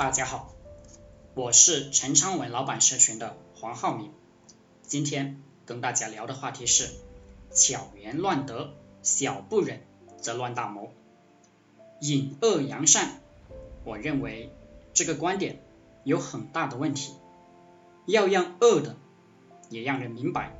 [0.00, 0.54] 大家好，
[1.34, 4.10] 我是陈昌文老板社群的黄浩明，
[4.80, 6.88] 今天跟大家聊的话题是
[7.52, 9.82] 巧言乱德，小不忍
[10.18, 10.90] 则乱大谋，
[12.00, 13.20] 隐恶扬善。
[13.84, 14.50] 我认为
[14.94, 15.62] 这个观点
[16.04, 17.12] 有很大的问题，
[18.06, 18.96] 要让恶的
[19.68, 20.56] 也让人明白，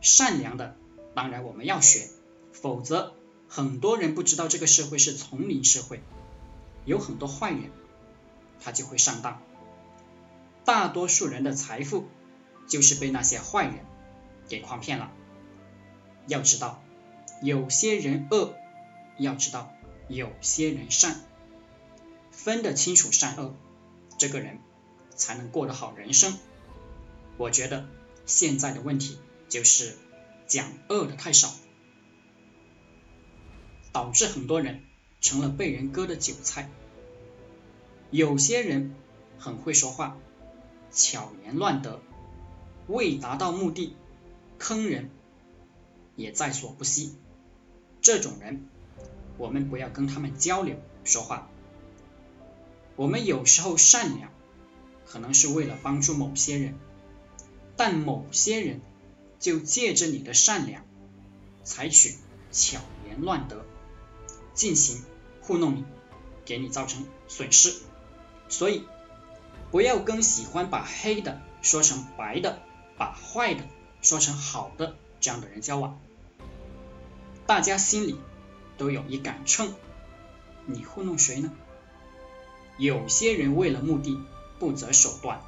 [0.00, 0.74] 善良的
[1.14, 2.08] 当然我们要学，
[2.50, 3.14] 否则
[3.48, 6.00] 很多人不知道这个社会是丛林社会，
[6.84, 7.70] 有很多坏人。
[8.60, 9.42] 他就会上当，
[10.64, 12.08] 大多数人的财富
[12.68, 13.86] 就是被那些坏人
[14.48, 15.12] 给诓骗了。
[16.26, 16.82] 要知道，
[17.42, 18.54] 有些人恶，
[19.18, 19.72] 要知道
[20.08, 21.16] 有些人善，
[22.30, 23.54] 分得清楚善恶，
[24.18, 24.58] 这个人
[25.16, 26.38] 才能过得好人生。
[27.36, 27.88] 我觉得
[28.26, 29.96] 现在的问题就是
[30.46, 31.50] 讲恶的太少，
[33.92, 34.84] 导致很多人
[35.20, 36.70] 成了被人割的韭菜。
[38.10, 38.94] 有些人
[39.38, 40.16] 很会说话，
[40.90, 42.00] 巧言乱德，
[42.88, 43.94] 为达到目的
[44.58, 45.10] 坑人
[46.16, 47.14] 也在所不惜。
[48.00, 48.66] 这种人，
[49.38, 51.48] 我们不要跟他们交流说话。
[52.96, 54.32] 我们有时候善良，
[55.06, 56.74] 可能是为了帮助某些人，
[57.76, 58.80] 但某些人
[59.38, 60.84] 就借着你的善良，
[61.62, 62.16] 采取
[62.50, 63.64] 巧言乱德，
[64.52, 65.04] 进行
[65.42, 65.84] 糊弄你，
[66.44, 67.74] 给你造成损失。
[68.50, 68.84] 所以，
[69.70, 72.60] 不要跟喜欢把黑的说成白的，
[72.98, 73.64] 把坏的
[74.02, 75.98] 说成好的这样的人交往。
[77.46, 78.16] 大家心里
[78.76, 79.72] 都有一杆秤，
[80.66, 81.52] 你糊弄谁呢？
[82.76, 84.18] 有些人为了目的
[84.58, 85.40] 不择手段，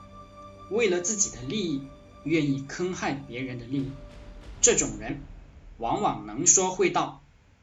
[0.70, 1.82] 为了自己的利益
[2.24, 3.90] 愿意坑害别人的利益，
[4.60, 5.20] 这种人
[5.78, 7.22] 往往能说会道，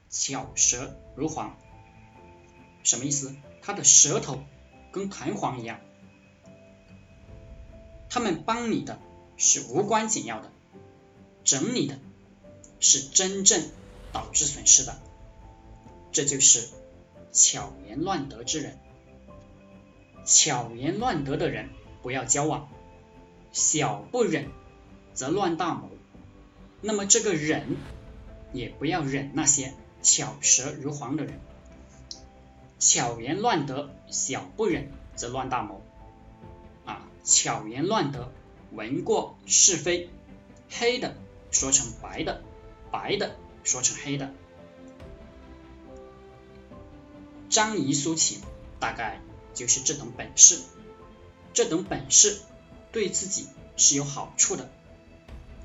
[0.10, 1.56] 巧舌如簧。
[2.84, 3.36] 什么意思？
[3.62, 4.44] 他的舌头。
[5.00, 5.80] 跟弹簧一样，
[8.10, 9.00] 他们帮你的
[9.38, 10.52] 是无关紧要的，
[11.46, 11.98] 整你的
[12.82, 13.64] 是真正
[14.12, 15.00] 导致损失的，
[16.12, 16.68] 这就是
[17.32, 18.78] 巧言乱德之人。
[20.26, 21.70] 巧言乱德的人
[22.04, 22.70] 不要交往，
[23.54, 24.52] 小不忍
[25.14, 25.90] 则乱大谋。
[26.82, 27.78] 那么这个忍
[28.52, 31.40] 也不要忍那些巧舌如簧的人。
[32.80, 35.84] 巧言乱德，小不忍则乱大谋。
[36.86, 38.32] 啊，巧言乱德，
[38.72, 40.10] 闻过是非，
[40.70, 41.18] 黑的
[41.52, 42.42] 说成白的，
[42.90, 43.36] 白的
[43.66, 44.32] 说成黑的。
[47.50, 48.40] 张仪苏秦
[48.80, 49.20] 大概
[49.54, 50.62] 就是这等本事，
[51.54, 52.40] 这等本事
[52.94, 54.70] 对自己是有好处的，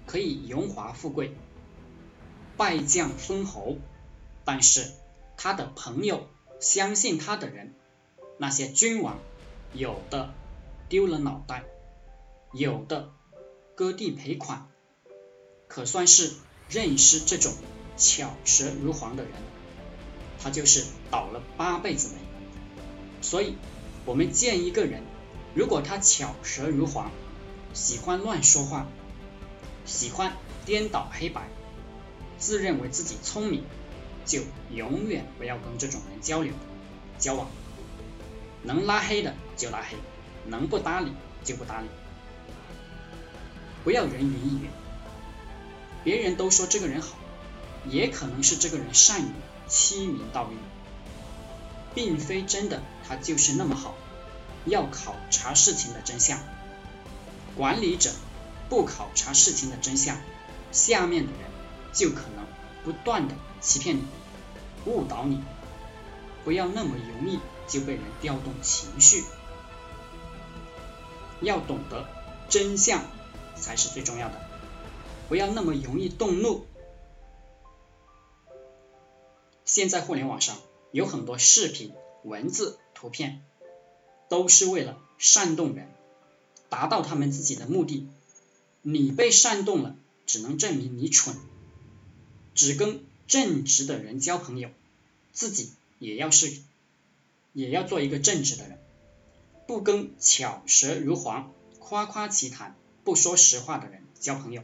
[0.05, 1.33] 可以荣华富贵，
[2.57, 3.77] 拜将封侯。
[4.45, 4.91] 但是
[5.37, 6.27] 他的朋友。
[6.65, 7.75] 相信他的人，
[8.39, 9.19] 那些君王，
[9.75, 10.33] 有的
[10.89, 11.63] 丢了脑袋，
[12.55, 13.11] 有的
[13.75, 14.67] 割地赔款，
[15.69, 16.33] 可算是
[16.71, 17.53] 认识这种
[17.99, 19.33] 巧舌如簧的人，
[20.43, 22.15] 他就是倒了八辈子霉。
[23.21, 23.57] 所以，
[24.07, 25.03] 我们见一个人，
[25.55, 27.11] 如果他巧舌如簧，
[27.75, 28.87] 喜欢乱说话，
[29.85, 31.47] 喜欢颠倒黑白，
[32.39, 33.65] 自认为自己聪明。
[34.25, 36.53] 就永远不要跟这种人交流、
[37.19, 37.51] 交往，
[38.63, 39.97] 能拉黑的就拉黑，
[40.47, 41.13] 能不搭理
[41.45, 41.87] 就不搭理，
[43.85, 44.71] 不要人云亦云。
[46.03, 47.17] 别人都说这个人好，
[47.87, 49.31] 也可能是这个人善于
[49.69, 50.57] 欺民盗誉，
[51.95, 53.95] 并非真的他就是那么好。
[54.65, 56.39] 要考察事情的真相，
[57.57, 58.11] 管理者
[58.71, 60.17] 不考察事情的真相，
[60.73, 61.41] 下面的人
[61.93, 62.45] 就可能。
[62.85, 63.35] 不断的
[63.65, 64.03] 欺骗你，
[64.85, 65.43] 误导你，
[66.45, 69.25] 不要那么容易就被人调动情绪，
[71.41, 72.07] 要懂得
[72.51, 73.03] 真相
[73.57, 74.47] 才是最重要的，
[75.31, 76.67] 不要那么容易动怒。
[79.65, 80.59] 现在互联网上
[80.93, 83.43] 有很多视频、文字、图片，
[84.29, 85.91] 都是为了煽动人，
[86.69, 88.07] 达到他们自己的目的。
[88.83, 89.97] 你被煽动了，
[90.27, 91.35] 只能证明你蠢。
[92.55, 94.71] 只跟正直的人交朋友，
[95.33, 96.53] 自己也要是，
[97.53, 98.79] 也要做一个正直的人，
[99.67, 104.63] 不跟巧舌如簧、夸夸其谈、不说实话的人交朋友。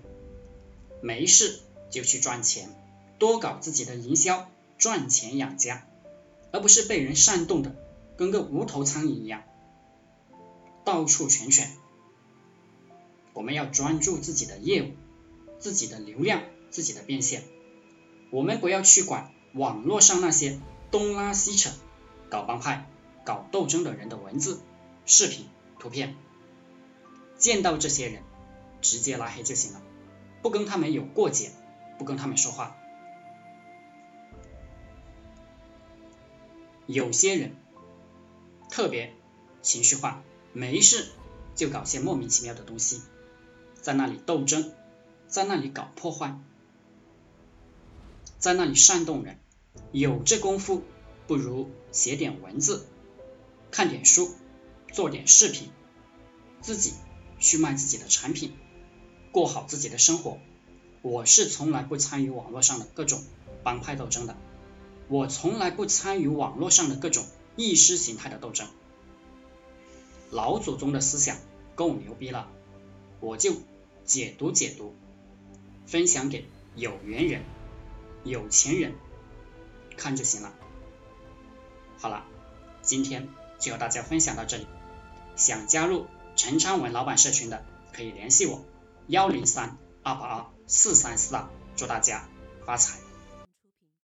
[1.03, 1.61] 没事
[1.91, 2.69] 就去赚钱，
[3.19, 5.87] 多搞自己的营销，赚钱养家，
[6.53, 7.75] 而不是被人煽动的
[8.19, 9.43] 跟个无头苍蝇一样，
[10.85, 11.75] 到处卷卷。
[13.33, 14.91] 我们要专注自己的业务，
[15.59, 17.43] 自己的流量，自己的变现。
[18.31, 20.59] 我们不要去管网络上那些
[20.91, 21.71] 东拉西扯、
[22.29, 22.87] 搞帮派、
[23.25, 24.61] 搞斗争的人的文字，
[25.05, 25.49] 视频、
[25.79, 26.17] 图片，
[27.39, 28.23] 见到这些人
[28.81, 29.83] 直接拉黑就行了，
[30.43, 31.51] 不跟他们有过节，
[31.99, 32.77] 不跟他们说话。
[36.87, 37.57] 有些人
[38.69, 39.15] 特别
[39.63, 40.23] 情绪化，
[40.53, 41.09] 没事
[41.55, 43.01] 就搞些莫名其妙的东西，
[43.81, 44.73] 在那里斗争，
[45.29, 46.37] 在那里搞破坏，
[48.41, 49.39] 在那里煽动人。
[49.93, 50.83] 有这功夫，
[51.29, 52.87] 不如写点文字，
[53.71, 54.35] 看点书，
[54.93, 55.71] 做点视频，
[56.61, 56.95] 自己
[57.39, 58.53] 去卖自己的产品，
[59.31, 60.39] 过好自己的生活。
[61.03, 63.23] 我是从来不参与网络上的各种
[63.63, 64.37] 帮派斗争的，
[65.09, 67.25] 我从来不参与网络上的各种
[67.57, 68.67] 意识形态的斗争。
[70.31, 71.37] 老祖宗的思想
[71.75, 72.49] 够牛逼了，
[73.21, 73.55] 我就
[74.05, 74.95] 解读解读，
[75.87, 77.43] 分享给有缘人、
[78.25, 78.95] 有钱人。
[79.97, 80.53] 看就行了。
[81.99, 82.25] 好了，
[82.83, 83.29] 今天
[83.59, 84.67] 就和大家分享到这里。
[85.37, 86.07] 想加入
[86.37, 88.65] 陈昌文老板社群的，可以联系我：
[89.07, 91.49] 幺零三二八二四三四二。
[91.77, 92.29] 祝大家
[92.67, 93.10] 发财！